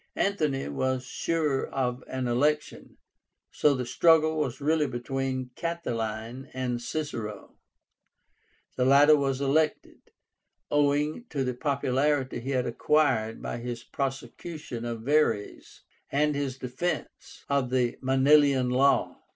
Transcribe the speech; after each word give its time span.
Antony 0.15 0.67
was 0.67 1.05
sure 1.05 1.67
of 1.67 2.03
an 2.07 2.27
election, 2.27 2.97
so 3.51 3.75
the 3.75 3.85
struggle 3.85 4.39
was 4.39 4.59
really 4.59 4.87
between 4.87 5.51
Catiline 5.55 6.49
and 6.55 6.81
Cicero. 6.81 7.59
The 8.77 8.85
latter 8.85 9.15
was 9.15 9.41
elected, 9.41 10.09
owing 10.71 11.25
to 11.29 11.43
the 11.43 11.53
popularity 11.53 12.39
he 12.39 12.49
had 12.49 12.65
acquired 12.65 13.43
by 13.43 13.57
his 13.59 13.83
prosecution 13.83 14.85
of 14.85 15.01
Verres 15.01 15.83
and 16.11 16.33
his 16.33 16.57
defence 16.57 17.45
of 17.47 17.69
the 17.69 17.99
Manilian 18.01 18.71
Law. 18.71 19.19